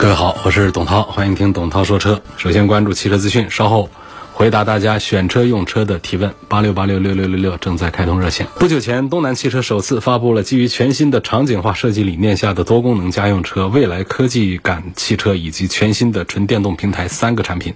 [0.00, 2.22] 各位好，我是董涛，欢迎听董涛说车。
[2.38, 3.90] 首先关注汽车资讯，稍后
[4.32, 6.34] 回答大家选车用车的提问。
[6.48, 8.46] 八六八六六六六六正在开通热线。
[8.58, 17.74] 不久前，东南汽车首次发布了基于全新的场景化设计理念下的多功能家用车、未来科技感汽车以及全新的纯电动平台三个产品，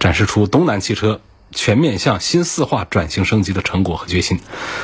[0.00, 1.20] 展示出东南汽车
[1.52, 4.40] 全面向新四化转型升级的成果和决心。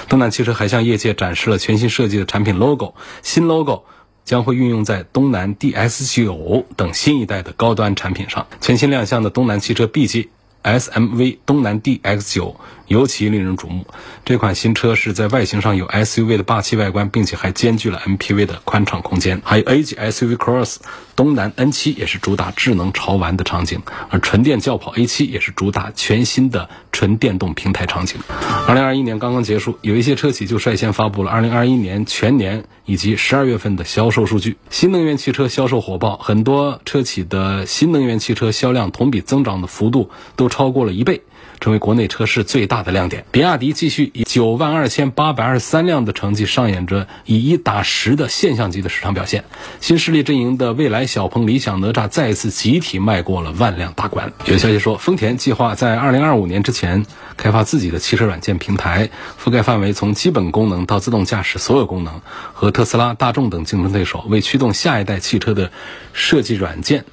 [0.08, 3.82] 东南汽车还向业界展示了全新设计的产品 logo，新 logo。
[4.26, 8.46] 将会运用在东南 DS9 等新一代的高端产品上。
[8.60, 10.28] 全新亮相的东南汽车 B 级
[10.64, 12.54] SMV 东南 DX9
[12.86, 13.86] 尤其令人瞩目。
[14.24, 19.40] 这款新车是在外形上有 SUV 的霸气外观，并且还兼具了 MPV 的宽敞空间。
[19.44, 20.76] 还有 A 级 SUV Cross
[21.14, 28.18] 东南 N7 也是主打智能潮玩的场景，而纯电轿跑 A7 也是主打全新的纯电动平台场景。
[28.66, 34.56] 二零二一年刚刚结束，有一些车企就率先发布了二零二一年全年以及十二月份的销售数据。
[34.70, 41.22] 新能源汽车销售火爆，很多车企的新能源汽车销量同比增长的幅度都超过了一倍。
[41.58, 43.24] 成为国内车市最大大的亮点。
[43.30, 49.44] 比亚迪继续以九万二千八百二十三辆的成绩上演着以一打十的现象级的市场表现。
[49.80, 54.30] 新势力阵营的蔚来、小鹏、理想、哪吒再次集体迈过了万辆大关。
[54.44, 57.06] 有消息说，丰田计划在二零二五年之前
[57.38, 59.08] 开发自己的汽车软件平台，
[59.42, 62.20] 覆盖范围从基本功能到自动驾驶所有功能，
[62.52, 65.72] 和特斯拉、大众等竞争对手为驱动下一代汽车的
[66.12, 67.06] 设计软件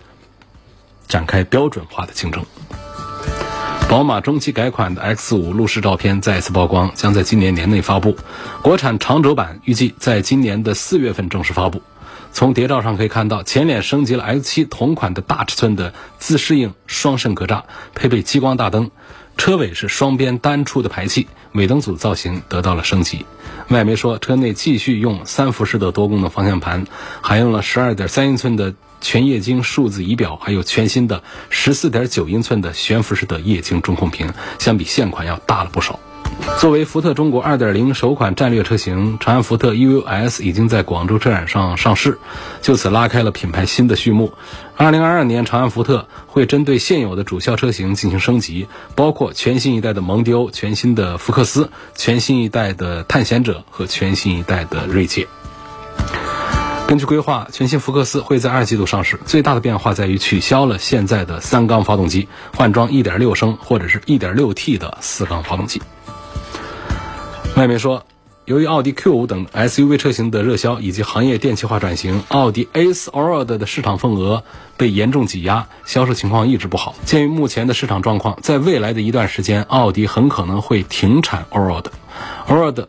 [1.08, 2.46] 展开标准化的竞争。
[3.94, 8.18] 宝马中期改款的 X 五路试照片再次曝光，将在今年年内发布。
[8.64, 11.84] 国产长轴版预计在今年的四月份正式发布。
[12.32, 18.90] 从谍照上可以看到，前脸升级了 X 七同款的大尺寸的自适应双肾格栅，配备激光大灯。
[19.38, 23.26] 车尾是双边单出的排气，尾灯组造型得到了升级。
[23.70, 26.86] 外媒说，车内继续用三辐式的多功能方向盘，
[27.22, 28.74] 还用了十二点三英寸的。
[29.02, 36.00] 全液晶数字仪表，还有全新的十四点九英寸的悬浮式的液晶中控屏，相比现款要大了不少。
[36.60, 42.20] 作为福特中国二点零首款战略车型，长安福特 E U S 已经在广州车展上上市，
[42.62, 44.34] 就此拉开了品牌新的序幕。
[44.78, 55.28] 二零二二年，长安福特会针对现有的主销车型进行升级，包括全新一代的蒙迪欧、全新的福克斯、全新一代的探险者和全新一代的锐界。
[56.88, 59.20] 根据规划，全新福克斯会在二季度上市。
[59.26, 65.82] 最大的变化在于取消了现在的三缸发动机，换装1.6升或者是一点六 T 的四缸发动机。
[67.56, 68.04] 外媒说，
[68.46, 74.44] 由于奥迪 Q5 等 SUV 车型的热销以及行业电气化转型，奥迪 A4 Allroad 的市场份额
[74.76, 76.96] 被严重挤压，销售情况一直不好。
[77.06, 81.86] 鉴于目前的市场状况，在未来的一段时间，奥迪很可能会停产 Allroad。
[82.48, 82.88] Allroad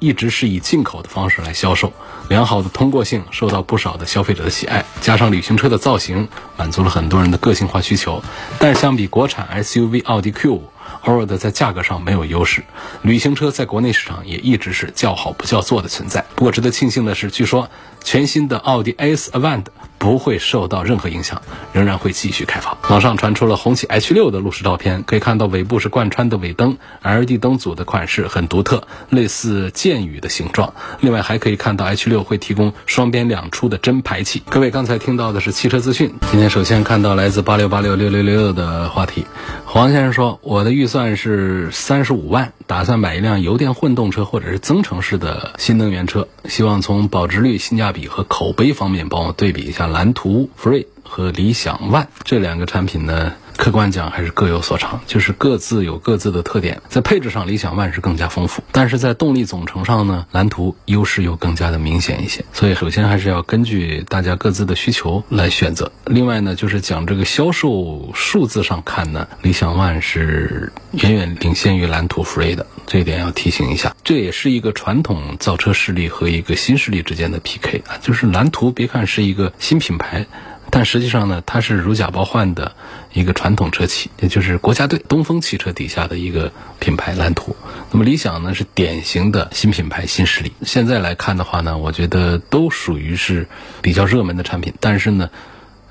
[0.00, 1.92] 一直是以进口的方式来销售，
[2.28, 6.26] 良好的通过性受到不少的消费者的喜爱，加上旅行车的造型
[6.56, 8.20] 满足了很多人的个性化需求。
[8.58, 10.58] 但相比国产 SUV 奥迪 Q5。
[11.02, 12.62] A l 的在价格上没有优势，
[13.02, 16.24] 旅行车在国内市场也一直是叫好不叫座的存在。
[16.34, 17.68] 不过值得庆幸的是，据说
[18.02, 19.64] 全新的奥迪 A4 Avant
[20.02, 21.40] 不会受到任何影响，
[21.72, 22.76] 仍然会继续开放。
[22.90, 30.74] 网上传出了红旗 H6 的路试照片，可以看到尾部是贯穿的尾灯，LED 灯组的款式很独特，类似箭雨的形状。
[31.00, 34.42] 另外还可以看到 H6 会提供双边两出的真排气。
[34.50, 39.26] 各位刚才听到的是汽车资讯，今天首先看到来自八六八六六六六的话题，
[39.64, 40.92] 黄先生说我的预。
[40.92, 53.34] 算是三十五万，打算买一辆油电混动车或者是增程式的新能源车，希望从保值率、性价比和口碑方面帮我对比一下蓝图 Free 和理想 ONE 这两个产品呢。
[53.56, 56.82] 客观讲还是各有所长，就是各自有各自的特点。
[56.88, 62.44] 在配置上，理想 ONE 是更加丰富，但是在动力总成上呢，蓝图优势又更加的明显一些。
[62.52, 65.92] 所以，首先还是要根据大家各自的需求来选择。
[66.06, 73.94] 另外呢，就是讲这个销售数字上看呢，理想 ONE 是远远领先于蓝图 Free 的，这一点要提醒一下。
[74.02, 80.26] 这也是一个传统造车势力和一个新势力之间的 PK 啊，就是蓝图，别看是一个新品牌。
[80.74, 82.74] 但实际上呢，它是如假包换的
[83.12, 87.54] 一个传统车企，也就是国家队东风汽车底下的一个品牌蓝图。
[87.90, 90.50] 那么理想呢，是典型的新品牌新势力。
[90.62, 93.46] 现在来看的话呢，我觉得都属于是
[93.82, 94.72] 比较热门的产品。
[94.80, 95.28] 但是呢，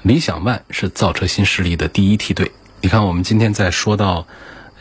[0.01, 2.51] 理想 ONE 是造车新势力的第一梯队。
[2.81, 4.25] 你看，我们今天在说到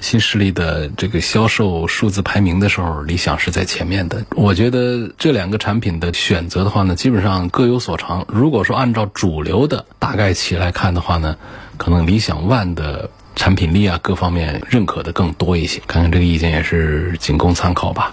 [0.00, 4.24] 新势力的这个销售数字排名的时候，理想是在前面的。
[4.34, 8.24] 我觉得这两个产品的选择的话呢，基本上各有所长。
[8.28, 11.36] 如果说按照主流的大概齐来看的话呢，
[11.76, 15.80] 可能理想 ONE 的产品力啊各方面认可的更多一些。
[15.86, 18.12] 看看这个意见也是仅供参考吧。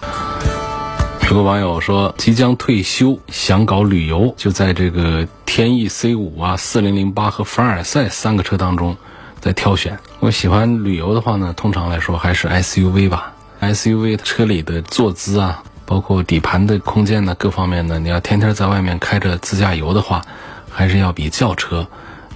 [1.30, 8.96] 有个网友说，即将退休，想搞旅游，就在这个天翼 C 五啊、四零零八和凡尔赛三个车当中
[9.40, 9.98] 在挑选。
[10.20, 13.34] 我喜欢旅游的话呢，通常来说还是 SUV 吧。
[13.62, 20.22] SUV 车里的坐姿啊，包括底盘的空间呢，各方面呢，你要天天在外面开着自驾游的话，
[20.70, 21.88] 还是要比轿车。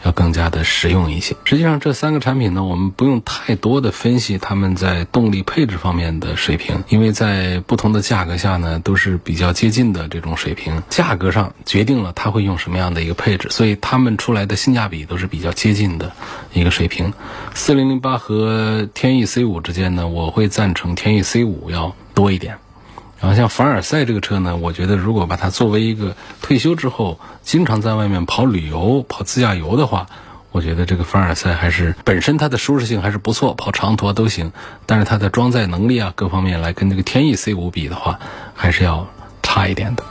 [0.04, 1.36] 要更加的实用一些。
[1.44, 10.82] 实际上，这三个产品呢，我们不用太多的分析它们在动力配置方面的水平，因为在不同的价格下呢，都是比较接近的这种水平。
[10.90, 16.12] 价格上决定了它会用什么样的一个配置，所以它们出来的性价比都是比较接近的
[16.54, 17.14] 一个水平。
[17.54, 22.58] 四零零八和天翼 C 五之间呢，我会赞成天翼 C 五要多一点。
[23.22, 30.08] 然后像凡尔赛这个车呢，我觉得如果把它作为一个退休之后经常在外面跑旅游、跑自驾游的话，
[30.52, 34.52] 我觉得这个凡尔赛还是本身它的舒适性还是不错，跑长途都行。
[34.88, 38.20] 但是它的装载能力啊，各方面来跟这个天翼 C 五比的话，
[38.56, 39.08] 还是要
[39.44, 40.04] 差一点的。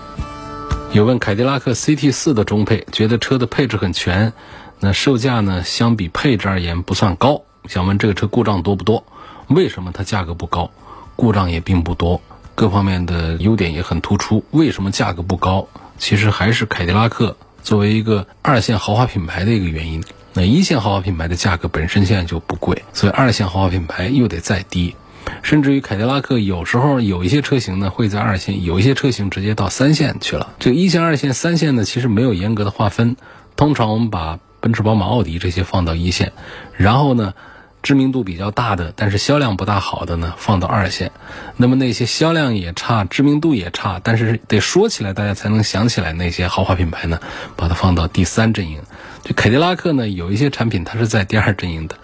[0.92, 4.32] 有问凯迪拉克 CT 四的中配，觉得车的配置很全，
[4.78, 9.04] 那售价呢相比配置而言不算高，想问这个车故障多不多？
[9.48, 10.70] 为什么它价格不高，
[11.16, 12.22] 故障也并不多？
[12.60, 15.66] 各方面的优点也很突出，为什么价格不高？
[15.96, 20.04] 其实还是凯迪拉克作为一个二线豪华品牌的一个原因。
[20.34, 24.94] 那一线豪华品牌的价格本身现在就不贵，所以二线豪华品牌又得再低。
[25.40, 30.52] 甚至于凯迪拉克有时候有一些车型呢会在二线，有一些车型直接到三线去了。
[30.58, 33.16] 这个一线、二线、三线呢，其实没有严格的划分。
[33.56, 36.34] 通常我们把奔驰、宝马、奥迪这些放到一线，
[36.76, 37.32] 然后呢。
[37.82, 41.10] 知名度比较大的，但是销量不大好的呢，放到二线。
[41.56, 47.18] 那么那些销量也差、知名度也差，但是得说起来大家才能想起来那些豪华品牌呢，
[47.56, 48.80] 把它放到第三阵营。
[49.22, 51.96] 就凯迪拉克呢，有一些产品它是在第二阵营的，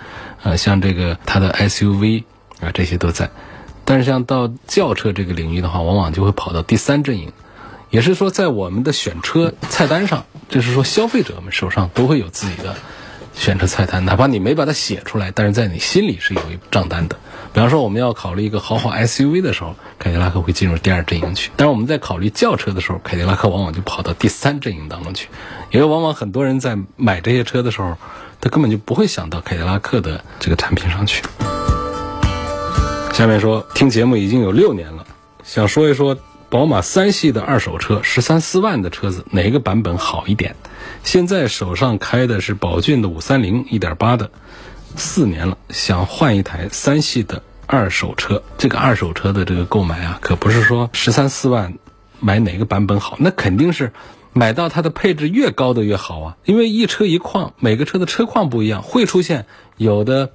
[0.42, 2.24] 呃，像这个它的 SUV
[2.60, 3.30] 啊，这些都在。
[3.84, 7.32] 但是像到轿车这个领域的话，往往就会跑到第三阵营。
[7.88, 12.74] 也是说，在我们的选车菜单上，就是说消费者们手上都会有自己的。
[13.36, 17.16] 选车菜单，哪怕你没把它写出来，但是在你心里是有一账单的。
[17.52, 25.28] 比方说，我们要考虑一个豪华 SUV 的时候，凯迪拉克会进入第二阵营去；但是我们在考虑轿车的时候，凯迪拉克往往就跑到第三阵营当中去。
[25.70, 27.96] 因为往往很多人在买这些车的时候，
[28.40, 31.22] 他根本就不会想到凯迪拉克的这个产品上去。
[33.12, 35.06] 下面说，听节目已经有六年了，
[35.44, 36.16] 想说一说
[36.48, 40.54] 宝马三系的二手车，十三四万的车子哪个版本好一点？
[41.02, 44.30] 现在手上开的是宝骏的五三零一点八的，
[44.94, 48.42] 四年了，想换一台三系的二手车。
[48.58, 51.74] 这个二手车的这个购买啊，可不是说十三四万
[52.20, 53.92] 买哪个版本好，那肯定是
[54.32, 56.36] 买到它的配置越高的越好啊。
[56.44, 59.46] 因为一车一况，每个车的车况不一样，会出现
[59.76, 60.30] 有的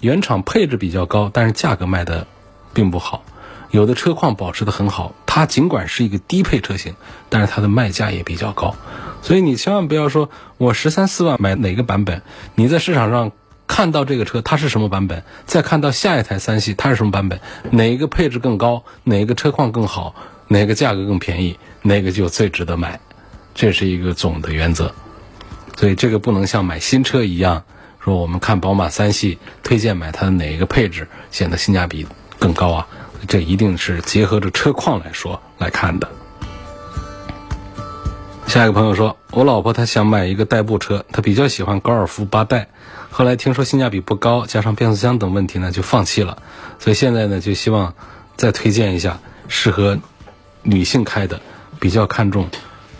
[0.00, 2.26] 原厂配置比较高，但是价格卖的
[2.72, 3.24] 并不好；
[3.70, 6.96] 有的车况保持的很好，它尽管是一个低配车型，
[7.28, 8.74] 但是它的卖价也比较高。
[9.22, 10.28] 所以你千万不要说，
[10.58, 12.20] 我十三四万买哪个版本？
[12.56, 13.30] 你在市场上
[13.68, 15.22] 看到这个车，它是什么版本？
[15.46, 17.38] 再看到下一台三系，它是什么版本？
[17.70, 18.82] 哪一个配置更高？
[19.04, 20.16] 哪个车况更好？
[20.48, 21.56] 哪个价格更便宜？
[21.82, 22.98] 哪个就最值得买？
[23.54, 24.92] 这是一个总的原则。
[25.76, 27.62] 所以这个不能像买新车一样，
[28.00, 32.04] 说我们看宝马三系，推荐买它的哪一个配置显得性价比
[32.40, 32.88] 更高啊？
[33.28, 36.08] 这一定是结合着车况来说来看的。
[38.46, 42.68] 下一个朋友说，我老婆她想买一个代步车，她比较喜欢高尔夫八代，
[43.10, 46.42] 后来听说性价比不高，加上变速箱等问题呢，就放弃了。
[46.80, 47.94] 所以现在呢，就希望
[48.36, 49.98] 再推荐一下适合
[50.62, 51.40] 女性开的、
[51.78, 52.48] 比较看重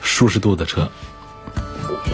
[0.00, 0.88] 舒适度的车。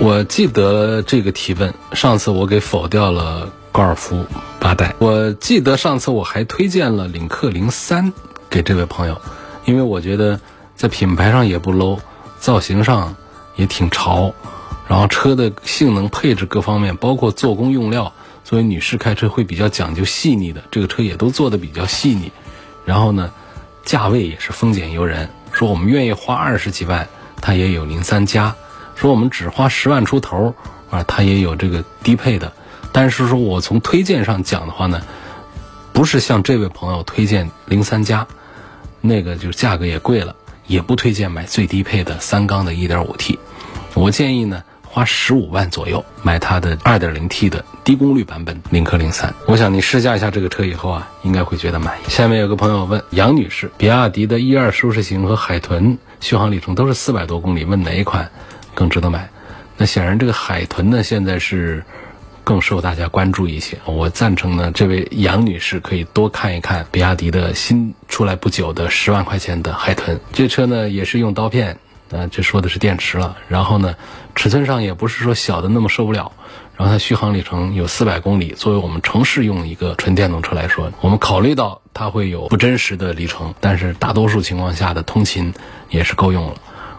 [0.01, 4.25] 我记得这个提问，上次我给否掉了高尔夫
[4.59, 4.95] 八代。
[4.99, 8.15] 我记得上次我还推荐了领克零三
[8.49, 9.21] 给这位朋友，
[9.67, 10.41] 因为我觉得
[10.75, 11.99] 在品牌上也不 low，
[12.41, 13.15] 造型上。
[13.57, 14.35] 也挺潮，
[14.87, 18.13] 然后车的性能配置各方面，包括做工用料，
[18.45, 22.31] 作为女士开车会比较讲究细腻的，这个车也都做的比较细腻。
[22.85, 23.31] 然后呢，
[23.83, 25.31] 价位也是丰俭由人。
[25.53, 27.09] 说我们愿意花二十几万，
[27.41, 28.53] 它也有零三加；
[28.95, 30.55] 说我们只花十万出头，
[30.91, 32.53] 啊，它也有这个低配的。
[32.97, 35.03] 但是说我从推荐上讲的话呢，
[35.93, 38.27] 不是像这位朋友推荐零三加，
[39.03, 40.35] 那个就是价格也贵了。
[40.67, 43.39] 也不推荐买最低配的三缸的 1.5T，
[43.93, 44.65] 我建议呢。
[44.89, 49.35] 花十五万左右买它的二点零 T 的低功率版本领克零三。
[49.47, 52.09] 我想你试驾一下这个车以后啊，应该会觉得满意。
[52.09, 58.31] 下面有个朋友问杨女士，比亚迪的 E 二舒适型和海豚续航里程都是四百多公里，问哪一款
[58.75, 59.29] 更值得买？
[59.77, 61.85] 那显然这个海豚呢，现在是。
[62.47, 64.71] 更受大家关注一些，我赞成呢。
[64.73, 70.21] 这位杨女士可以多看一看比亚迪的新出来不久的十万块钱的海豚。
[70.33, 73.37] 这车呢也是用刀片，呃，这说的是电池了。
[73.49, 73.97] 然后呢，
[74.37, 76.31] 尺寸上也不是说小的那么受不了。
[76.77, 85.53] 然后它续航里程有四百公里，作为我们城市用一个纯电动车来说，我们考虑到它会有不真实的里程，但是大多数情况下的通勤
[85.91, 86.55] 也是够用了。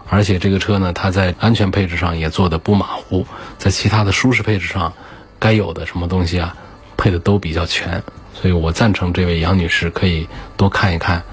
[0.09, 3.25] 而且这个车呢，它在安全配置上也做的不马虎，
[3.57, 4.91] 在其他的舒适配置上。
[5.39, 6.55] 该有的什么东西啊，
[6.97, 8.01] 配的都比较全，
[8.33, 11.23] 所以我赞成这位杨女士可以多看一看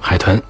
[0.00, 0.42] 海豚。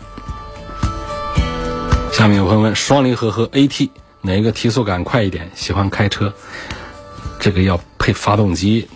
[2.13, 3.91] 下面有朋友问：双离合和 AT
[4.21, 5.51] 哪一个提速感快一点？
[5.55, 6.33] 喜欢开车，
[7.41, 8.89] 这个要配发动机。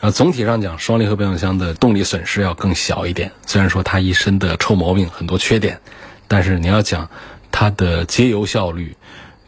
[0.00, 3.30] 呃，总体上讲，双离合变速箱的动力损失要更小一点。
[3.46, 5.80] 虽然说它一身的臭毛病很多缺点，
[6.28, 7.08] 但是你要讲
[7.50, 8.94] 它的节油效率、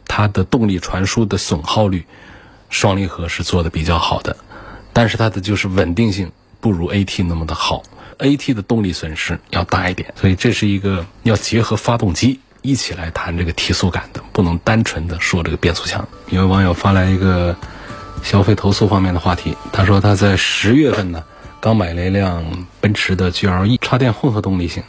[0.07, 2.07] 它的动力传输的损耗率。
[2.77, 4.37] 双离合是做的比较好的，
[4.93, 6.31] 但是它的就是稳定性
[6.61, 7.83] 不如 AT 那么的好
[8.19, 16.07] ，AT 的动力损失要大一点，所以这是一个要结合发动机一起来谈这个提速感的，不能单纯的说这个变速箱。
[16.29, 17.57] 有位网友发来一个
[18.23, 21.25] 消费投诉方面的话题，他说他在十月份呢
[21.61, 22.45] 刚买了一辆
[22.83, 24.83] 奔驰的 GLE 插电混合动力型，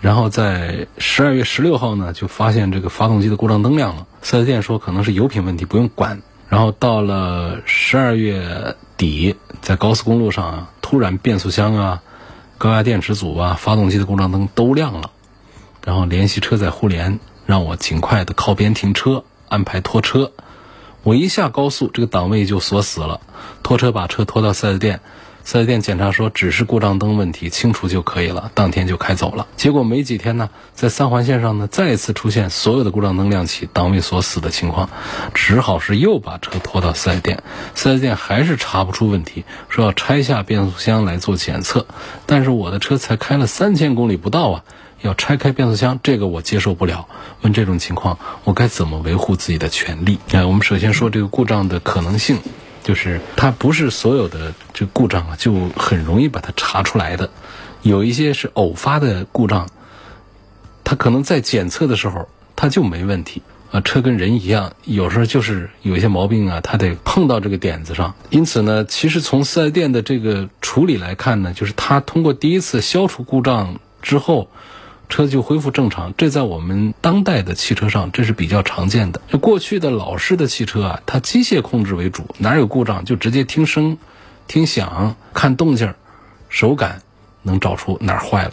[0.00, 6.22] 然后在十二月十六号呢就发现这个发动机的故障灯亮了，四 S 店说可能是油品问题，不用管。
[6.52, 12.02] 然后到了十二月底，在高速公路上啊，突然变速箱啊、
[12.58, 15.10] 高压电池组啊、发动机的故障灯都亮了，
[15.82, 20.30] 然后联系车载互联，让我尽快的靠边停车，安排拖车。
[21.04, 23.22] 我一下高速，这个档位就锁死了，
[23.62, 25.00] 拖车把车拖到四 S 店。
[25.44, 29.46] 四 S 店检查说只是故障灯问题，清除就可以了，当天就开走了。
[29.56, 34.88] 结果没几天呢，在三环线上呢再次出现所有的故障灯亮起、档位锁死的情况，
[35.34, 37.42] 只好是又把车拖到四 S 店。
[37.74, 41.86] 四 S 店还是查不出问题，说要拆下变速箱来做检测。
[42.26, 44.64] 但是我的车才开了三千公里不到啊，
[45.00, 47.08] 要拆开变速箱，这个我接受不了。
[47.42, 50.18] 问这种情况，我该怎么维护自己的权利？
[50.30, 52.38] 哎，我们首先说这个故障的可能性。
[52.82, 57.30] 就是它不是所有的这故障啊，就很容易把它查出来的。
[57.82, 59.68] 有一些是偶发的故障，
[60.84, 63.80] 它可能在检测的时候它就没问题啊。
[63.80, 68.14] 车跟人一样，有时候就是有一些毛病啊，它得碰到这个点子上。
[68.30, 74.48] 因此呢，其实从四 S 店的这个处理来看呢，就是它通过第一次消除故障之后。
[75.08, 79.20] 车就恢复正常，这在我们当代的汽车上这是比较常见的。
[79.28, 83.98] 就过去的老式的汽车啊，它机械控制为主，哪有故障就直接听声、
[84.48, 85.92] 听响、看动静、
[86.48, 87.02] 手感
[87.42, 88.52] 能找出哪儿坏了。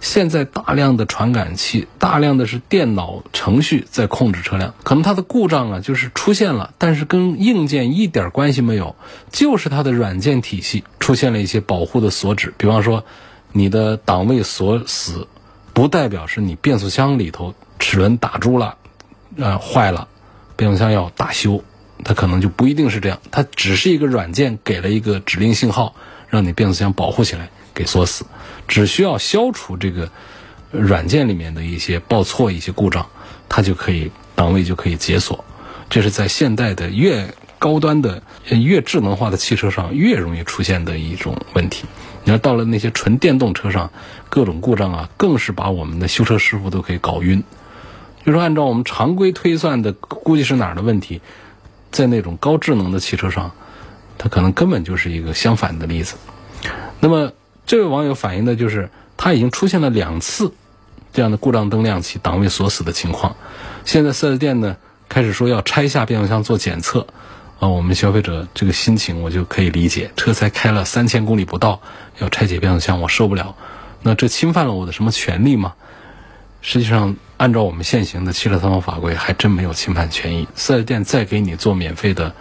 [0.00, 8.96] 现在大量的传感器，大量的是电脑程序在控制车辆，可能它的故障啊就是出现了，但是跟硬件一点关系没有，
[9.30, 13.04] 就是它的软件体系出现了一些保护的锁止，比方说
[13.52, 15.28] 你的档位锁死。
[15.78, 18.76] 不代表是你变速箱里头齿轮打住了，
[19.36, 20.08] 呃坏了，
[20.56, 21.62] 变速箱要大修，
[22.02, 25.94] 它可能就不一定是这样，它只是一个软件给了一个指令信号，
[26.30, 28.26] 让你变速箱保护起来，给锁死，
[28.66, 30.10] 只需要消除这个
[30.72, 33.06] 软件里面的一些报错、一些故障，
[33.48, 35.44] 它就可以档位就可以解锁。
[35.88, 41.84] 这是在现代的越高端的、越智能化的汽车上越容易出现的一种问题。
[42.28, 43.90] 你要到了那些纯电动车上，
[44.28, 47.42] 各种故障啊，更是把我们的修车师傅都可以搞晕。
[48.22, 51.22] 就是按照我们常规推算的，估计是哪儿的问题，
[51.90, 53.52] 在那种高智能的汽车上，
[54.18, 56.16] 它可能根本就是一个相反的例子。
[57.00, 57.32] 那么
[57.64, 60.52] 这位网友反映的就是，他已经出现了两次
[61.14, 63.36] 这样的故障灯亮起、档位锁死的情况。
[63.86, 64.76] 现在四 S 店呢，
[65.08, 67.06] 开始说要拆下变速箱做检测。
[67.58, 71.80] 啊，我们消费者这个心情我就可以理解，车才开了三千公里不到，
[72.18, 73.54] 要拆解变速箱，我受不了。
[74.02, 75.74] 那这侵犯了我的什么权利吗？
[76.62, 80.46] 实际上，按照我们现行的汽车三防法规，还真没有侵犯权益。
[80.54, 82.32] 四 S 店再给你做免费的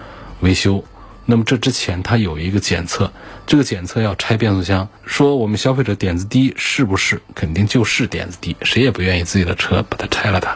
[0.41, 0.83] 维修，
[1.25, 3.11] 那么这之前他有一个检测，
[3.47, 7.19] 这个检测要拆变速箱，说我们消费者点子低是不是？
[7.33, 10.55] 肯定就是点子低，谁也不愿意自己的车把它拆了它。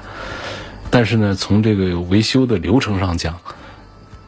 [0.92, 3.40] 但是呢，从这个维修的流程上讲，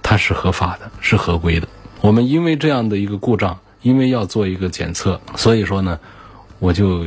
[0.03, 1.67] 它是合法的，是合规的。
[2.01, 5.99] 我们因为这样的一个故障，因为要做一个检测，所以说呢，
[6.59, 7.05] 我就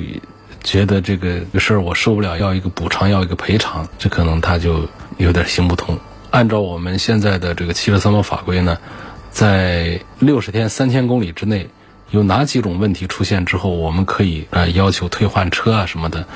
[0.65, 4.89] 觉得这个事儿我受不了，要一个补偿，要一个赔偿，这可能他就
[5.19, 5.97] 有点行不通。
[6.31, 8.79] 按照我们现在的这个汽车三包法规呢，
[9.31, 11.69] 在六十天三千公里之内，
[12.11, 16.27] 有哪几种问题出现之后，我们可以呃要求退换车啊什么的。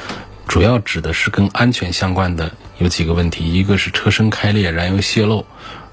[0.47, 5.47] 主要指的是跟安全相关的有几个问题，一个是车身开裂、燃油泄漏，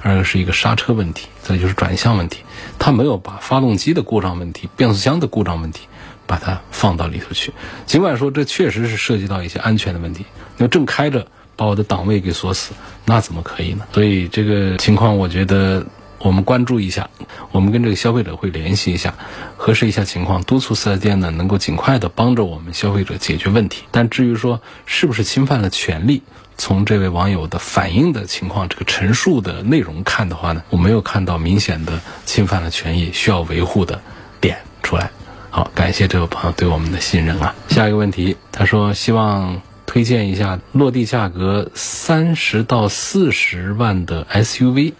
[0.07, 2.39] 二个是一个刹车问题，再就是转向问题。
[2.79, 5.87] 他没有把发动机的故障问题、变速箱的故障问题
[6.25, 7.53] 把它放到里头去。
[7.85, 10.25] 尽管说这确实是涉及到一些安全的问题，
[10.57, 12.73] 那正开着把我的档位给锁死，
[13.05, 13.85] 那怎么可以呢？
[13.91, 15.85] 所以这个情况，我觉得。
[16.19, 17.11] 我们关注一下，
[17.51, 19.13] 我们跟这个消费者会联系一下，
[19.55, 23.83] 核实一下情况，督促四 S 店呢能够尽快的帮着我们消费者解决问题。
[23.91, 26.23] 但至于说是不是侵犯了权利，
[26.57, 34.01] 从这位网友的反映的情况，这个陈述的内容看的话呢，我没有看到明显的侵犯了权益需要维护的
[34.41, 35.09] 点出来。
[35.49, 37.55] 好，感谢这位朋友对我们的信任啊。
[37.69, 44.93] 下一个问题，他说希望推荐一下落地价格三十到四十万的 SUV。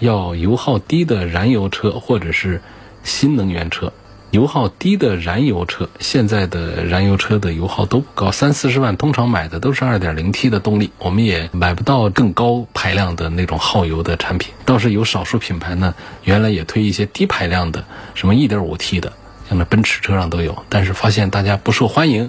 [0.00, 2.60] 要油耗低的燃油车或者是
[3.04, 3.92] 新能源车，
[4.34, 14.52] 油耗低的燃油车，现在的燃油车的油耗都不高，三四十万通常买的都是二点零 T 的动力，我们也买不到更高排量的那种耗油的产品。
[14.64, 17.84] 倒是有少数品牌呢，原来也推一些低排量的，
[18.16, 19.12] 什么一点五 T 的，
[19.48, 22.28] 像那奔驰车上都有，但是发现大家不受欢迎，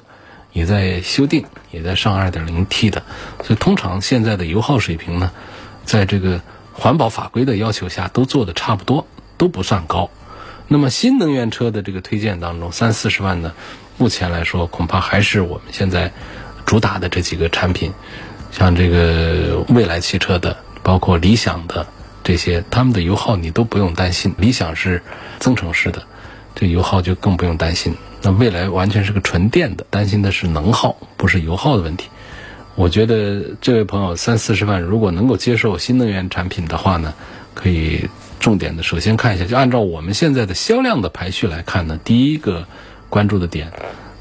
[0.53, 3.01] 也在修订，也在上二点零 T 的，
[3.43, 5.31] 所以通常现在的油耗水平呢，
[5.85, 6.39] 在这个。
[6.77, 9.07] 环保法规的要求下都做的差不多，
[9.37, 10.09] 都不算高。
[10.67, 13.53] 那么新能源车的这个推荐当中，三四十万呢，
[13.97, 16.11] 目前来说恐怕还是我们现在
[16.65, 17.93] 主打的这几个产品，
[18.51, 21.85] 像这个蔚来汽车的，包括理想的
[22.23, 24.33] 这些，他们的油耗你都不用担心。
[24.39, 25.01] 理想是
[25.39, 26.01] 增程式的，
[26.55, 27.95] 这油耗就更不用担心。
[28.23, 32.09] 那蔚来完全是个纯电的，担心的是能耗，不是油耗的问题。
[32.73, 37.13] 我觉得这位朋友三四十万，如果能够接受新能源产品的话呢，
[37.53, 42.67] 可以重点的首先看一下，就按照我们现在的销量的排序来看呢，第一个
[43.09, 43.71] 关注的点，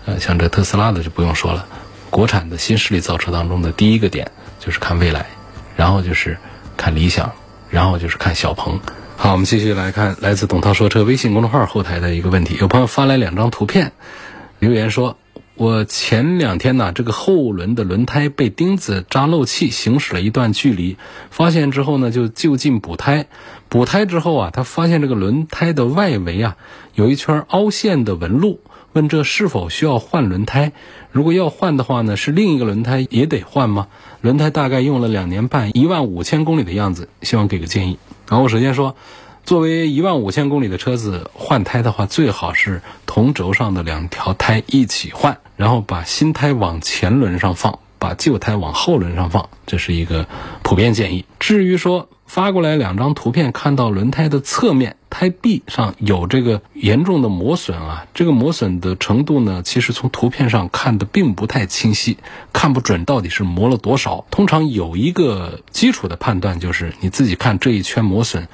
[0.06, 1.66] 呃，像这特斯拉的就不用说了，
[2.10, 5.26] 国产的新势力造车当中的第一个点就是看蔚来，
[5.76, 6.38] 然后就是
[6.76, 7.32] 看理想，
[7.70, 8.80] 然后就是看小鹏。
[9.16, 13.92] 好，我们继续来看来自董涛说车微信公众号后台的一个问题，有朋友发来两张图片，
[14.58, 15.16] 留言说。
[15.56, 20.96] 我前两天呢，这个后轮的轮胎被钉子扎漏气，行驶了一段距离，
[21.30, 23.26] 发现之后呢，就就近补胎。
[23.68, 26.56] 补胎之后啊，他发现这个轮胎的外围啊
[26.94, 28.58] 有一圈凹陷的纹路，
[28.94, 30.72] 问这是否需要换轮胎？
[31.12, 33.86] 如果要换的话呢，是另一个轮胎也得换吗？
[34.22, 37.98] 轮胎大概用了两年半，一万五千公里的样子，希望给个建议。
[38.28, 38.96] 然后我首先说。
[39.44, 50.26] 作为一万五千公里的车子换胎的话，最好是同轴上的两条胎一起换，然后把新胎往前轮上放，把旧胎往后轮上放，这是一个
[50.62, 51.26] 普遍建议。
[51.38, 62.16] 至于说发过来两张图片，看到轮胎的侧面胎壁上有这个严重的磨损啊，这个磨损的程度呢，其实从图片上看的并不太清晰，
[62.54, 64.24] 看不准到底是磨了多少。
[64.30, 68.48] 通常有一个基础的判断就是你自己看这一圈磨损。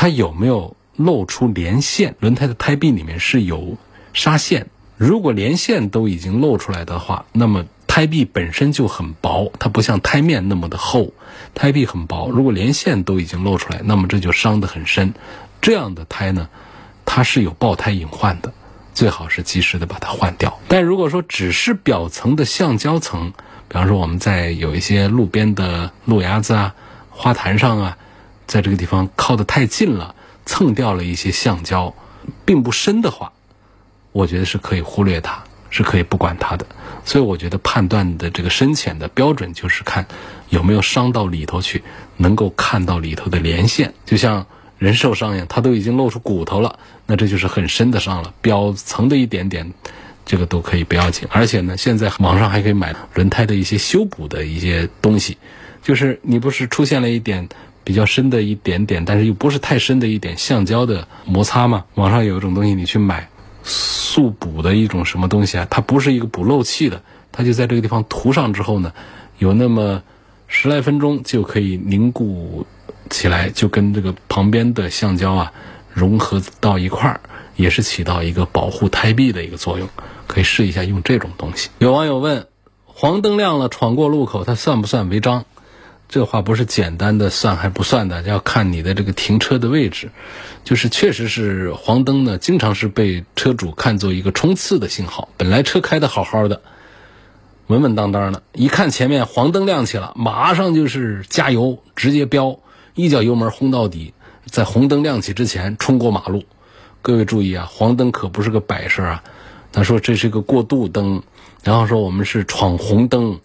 [0.00, 2.14] 它有没有露出连线？
[2.20, 3.76] 轮胎的胎壁里面是有
[4.14, 4.68] 纱线。
[4.96, 11.12] 如果连线都已经露出来的话，那么胎壁本身就很薄，它不像胎面那么的厚，
[11.52, 12.30] 胎壁很薄。
[12.30, 15.12] 如果连线都已经露出来，那么这就伤得很深。
[15.60, 16.48] 这样的胎呢，
[17.04, 18.52] 它是有爆胎隐患的，
[18.94, 20.60] 最好是及时的把它换掉。
[20.68, 23.32] 但如果说只是表层的橡胶层，
[23.66, 26.76] 比方说我们在有一些路边的路牙子啊、
[27.10, 27.98] 花坛上啊。
[28.48, 30.14] 在这个地方靠得太近了，
[30.46, 31.94] 蹭掉了一些橡胶，
[32.46, 33.30] 并不深的话，
[34.10, 36.64] 我觉得是可以忽略它，是可以不管它的。
[37.04, 40.04] 所以我觉得判断的这个深浅的标准就是看
[40.48, 41.82] 有没有伤到里头去，
[42.16, 44.44] 能够看到里头的连线，就像
[44.78, 48.32] 人受伤一样，它都已经露出骨头了，那这就是很深的伤了。
[48.40, 49.70] 表层的一点点，
[50.24, 51.28] 这个都可以不要紧。
[51.30, 55.36] 而且呢，现在网上还可以买轮胎的一些修补的一些东西，
[55.82, 57.46] 就是你不是出现了一点。
[57.88, 61.86] 比较深的一点点，但是又不是太深的一点橡胶的摩擦嘛。
[61.94, 63.30] 网上有一种东西，你去买
[63.64, 65.66] 速补的一种什么东西啊？
[65.70, 67.00] 它不是一个补漏气的，
[67.32, 68.92] 它就在这个地方涂上之后呢，
[69.38, 70.02] 有那么
[70.48, 72.66] 十来分钟就可以凝固
[73.08, 75.50] 起来，就跟这个旁边的橡胶啊
[75.90, 77.22] 融合到一块儿，
[77.56, 79.88] 也是起到一个保护胎壁的一个作用。
[80.26, 81.70] 可以试一下用这种东西。
[81.78, 82.48] 有网友问：
[82.84, 85.46] 黄灯亮了，闯过路口，它算不算违章？
[86.08, 90.10] 这话不是简单的算还不算的，要看你的这个停车的位置。
[90.64, 95.28] 就是确实是黄灯呢，经常是被车主看作一个冲刺的信号。
[95.36, 96.62] 本来车开的好好的，
[97.66, 98.42] 稳稳当当的。
[98.52, 102.58] 一看前面黄灯亮起了，马上就是加油，直接飙，
[102.94, 104.14] 一脚油门轰到底，
[104.46, 106.44] 在红灯亮起之前冲过马路。
[107.02, 109.22] 各位注意啊，黄灯可不是个摆设啊。
[109.72, 111.22] 他说这是个过渡灯，
[111.62, 113.40] 然后说我们是闯红灯，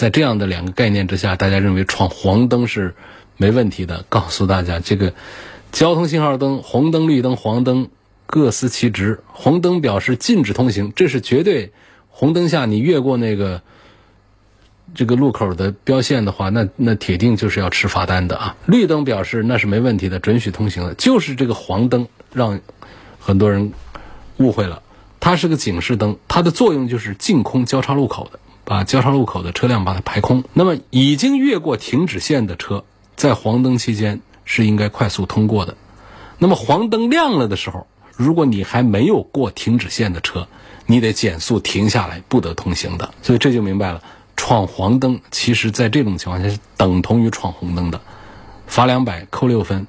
[0.00, 2.94] 在这样的两个概念之下，大家认为闯黄灯是
[3.36, 4.06] 没问题的。
[4.08, 5.12] 告诉大家，这个
[5.72, 7.90] 交通信号灯，红灯、绿灯、黄灯
[8.24, 9.20] 各司其职。
[9.26, 11.74] 红灯表示禁止通行，这是绝对。
[12.08, 13.60] 红灯下你越过那个
[14.94, 18.56] 这个路口的标线的话，那那铁定就是要吃罚单的啊。
[18.64, 20.94] 绿灯表示那是没问题的，准许通行的。
[20.94, 22.58] 就是这个黄灯让
[23.18, 23.74] 很多人
[24.38, 24.82] 误会了。
[25.20, 30.44] 它是个警示灯，它的作用就是净空交叉路口的，把交叉路口的车辆把它排空。
[30.52, 32.84] 那么已经越过停止线的车，
[33.16, 35.76] 在黄灯期间是应该快速通过的。
[36.38, 40.46] 那么黄灯亮了的时候，如果你还没有过停止线的车，
[40.86, 43.12] 你得减速停下来，不得通行的。
[43.22, 44.00] 所以这就明白了，
[44.36, 48.00] 闯黄灯其实在这种情况下是等同于闯红灯的，
[48.68, 49.88] 罚两百，扣六分。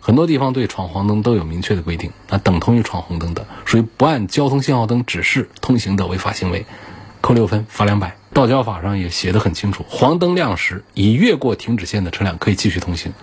[0.00, 6.64] 很多地方对闯黄灯都有明确的规定，那等同于闯红灯的，属于不按交通信号灯指示通行的违法行为，
[7.24, 8.18] 扣六分，罚两百。
[8.34, 13.14] 道交法上也写得很清楚，黄灯亮时已越过停止线的车辆可以继续通行。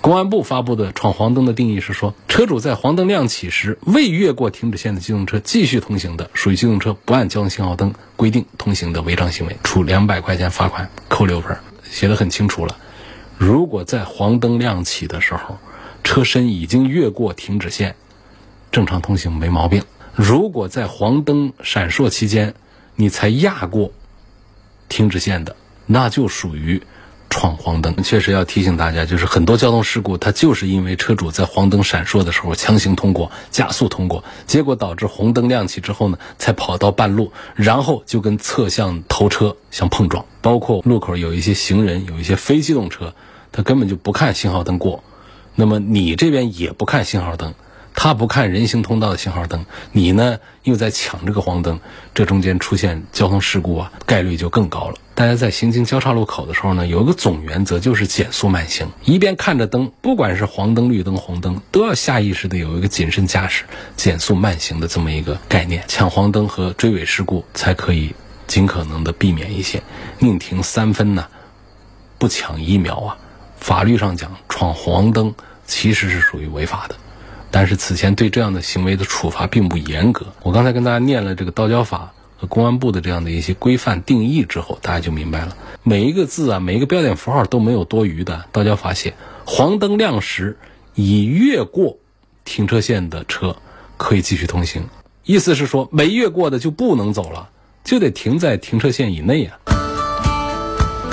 [0.00, 12.78] 公安部发布的闯黄灯的定义是说，车主在黄灯亮起时未越过停止线的机动车继续通行的，属于机动车不按交通信号灯规定通行的违章行为，处两百块钱罚款，扣六分，写得很清楚了。
[13.36, 15.58] 如果在黄灯亮起的时候，
[16.02, 17.94] 车身已经越过停止线，
[18.72, 19.82] 正常通行没毛病。
[20.14, 22.54] 如果在黄灯闪烁期间，
[23.00, 23.92] 你才压过
[24.90, 26.82] 停止线的，那就属于
[27.30, 28.02] 闯黄灯。
[28.02, 40.26] 确实要提醒大家，就是很多交通事故，它就是因为车主在黄灯闪烁的时候强行通过、加速通过，结果导致红灯亮起之后呢，才跑到半路，然后就跟侧向头车相碰撞。
[40.42, 43.14] 包括路口有一些行人、有一些非机动车，
[43.50, 45.02] 他根本就不看信号灯过。
[45.54, 47.54] 那么你这边也不看信号灯，
[47.94, 51.80] 他不看人行通道的信号灯，你呢又在抢这个黄灯，
[52.14, 54.94] 这中间出现交通事故啊，概率就更高了。
[55.14, 63.64] 大家在行经交叉路口的时候呢，有一个总原则就是减速慢行，一边看着灯，不管是黄灯、绿灯、红灯，都要下意识的有一个谨慎驾驶、
[63.96, 68.14] 减速慢行的这么一个概念，抢黄灯和追尾事故才可以
[68.46, 69.82] 尽可能的避免一些。
[70.18, 71.26] 宁停三分呢，
[72.16, 73.18] 不抢一秒啊。
[73.58, 75.34] 法律上讲，闯黄灯。
[75.66, 76.96] 其实是属于违法的，
[77.50, 80.26] 但是此前对这样的行为的处罚并不严格。
[80.42, 88.44] 我刚才跟大家念了这个道交法和公安部的这样的一些规范定义之后，大家就明白了，每一个字啊，每一个标点符号都没有多余的。
[88.52, 90.56] 道交法写黄灯亮时
[90.94, 91.98] 已越过
[92.44, 93.56] 停车线的车
[93.96, 94.84] 可以继续通行，
[95.24, 97.50] 意思是说没越过的就不能走了，
[97.84, 99.58] 就得停在停车线以内啊。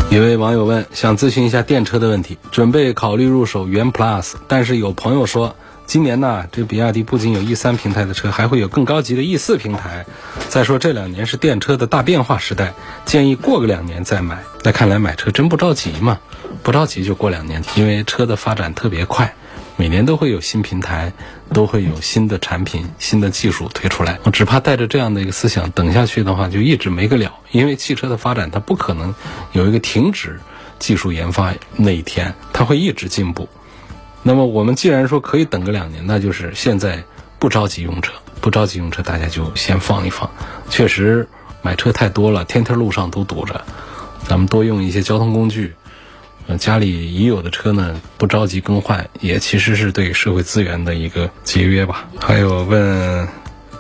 [0.09, 10.05] 一位网友问，想咨询一下电车的问题，准备考虑入手元 Plus，但是有朋友说，今年呢，这比亚迪不仅有 E 三平台的车，还会有更高级的 E 四平台。
[10.49, 12.73] 再说这两年是电车的大变化时代，
[13.05, 14.37] 建议过个两年再买。
[14.63, 16.19] 那看来买车真不着急嘛，
[16.61, 19.33] 不着急就过两年，因为车的发展特别快。
[19.77, 21.13] 每年都会有新平台，
[21.53, 24.19] 都会有新的产品、新的技术推出来。
[24.23, 27.31] 我只怕带着这样的一个思想等下去的话，就一直没个了。
[27.51, 29.15] 因为汽车的发展，它不可能
[29.53, 30.37] 有一个停止
[30.79, 33.47] 技术研发那一天，它会一直进步。
[34.27, 37.05] 那么我们既然说可以等个两年，那就是现在
[37.39, 38.11] 不着急用车，
[38.41, 40.29] 不着急用车，大家就先放一放。
[40.69, 41.29] 确实
[41.61, 43.63] 买车太多了，天天路上都堵着，
[44.27, 45.75] 咱们多用一些交通工具。
[46.59, 52.09] 家里已有的车呢，不着急更换，也其实是对社会资源的一个节约吧。
[52.19, 53.29] 还有问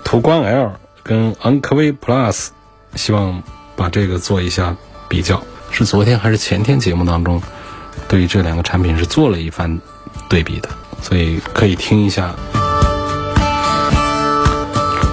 [0.05, 2.51] 途观 L 跟昂科威 Plus，
[2.95, 3.43] 希望
[3.75, 4.77] 把这个做一下
[5.09, 5.43] 比较。
[5.71, 7.41] 是昨天还是前天节目当中，
[8.07, 9.81] 对于这两个产品是做了一番
[10.29, 10.69] 对比的，
[11.01, 12.35] 所以可以听一下。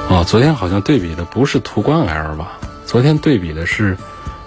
[0.08, 2.58] 哦，昨天好像对比的不是途观 L 吧？
[2.86, 3.96] 昨天对比的是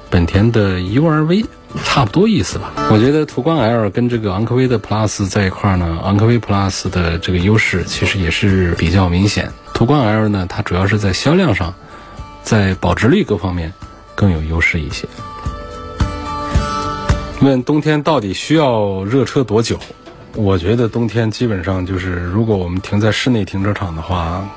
[0.09, 1.45] 本田的 URV。
[1.83, 2.71] 差不多意思吧。
[2.89, 9.51] 我觉得途观 L 跟这个昂科威的 Plus 在一块儿呢，昂科威 Plus 的这个优势其实也是比较明显。
[9.73, 11.75] 途观 L 呢，它主要是在销量上，
[12.41, 13.73] 在保值率各方面
[14.15, 15.07] 更有优势一些。
[17.41, 19.77] 问冬天到底需要热车多久？
[20.37, 24.47] 我觉得冬天基本上就是，如果我们停在室内停车场的话，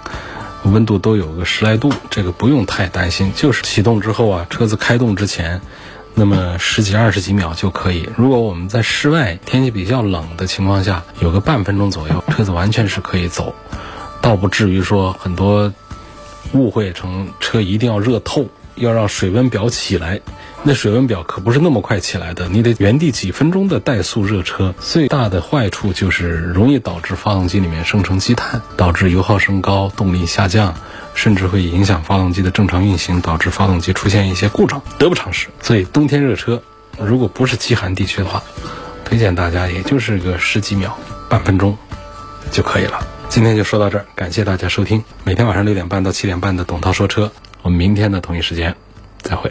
[0.64, 3.32] 温度都有个十来度，这个不用太担心。
[3.34, 5.58] 就是启动之后啊，车子开动之前。
[6.14, 8.06] 那么十几二十几秒就可以。
[8.14, 13.54] 如果我们在室外天气比较冷的情况下，有个半分钟左右，车子完全是可以走，
[14.20, 15.72] 倒不至于说很多
[16.52, 18.44] 误会成车一定要热透，
[18.80, 20.20] 要让水温表起来，
[20.62, 24.74] 那水温表可不是那么快起来的，你得原地几分钟的怠速热车。
[24.80, 30.74] 最大的坏处就是容易导致发动机里面生成积碳，导致油耗升高、动力下降，
[31.14, 35.48] 甚至会影响发动机的正常运行，导致发动机出现一些故障，得不偿失。
[35.62, 36.60] 所以冬天热车，
[36.98, 38.42] 如果不是极寒地区的话，
[39.04, 40.96] 推荐大家也就是个十几秒、
[41.28, 41.76] 半分钟
[42.50, 43.06] 就可以了。
[43.28, 45.04] 今天就说到这儿，感谢大家收听。
[45.22, 47.30] 每天晚上六点半到七点半的董涛说车，
[47.62, 48.74] 我们明天的同一时间
[49.18, 49.50] 再会。